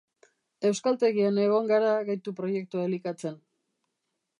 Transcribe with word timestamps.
Euskaltegian 0.69 1.37
egon 1.45 1.69
gara 1.73 1.93
Gaitu 2.09 2.37
proiektua 2.41 2.91
elikatzen. 2.91 3.41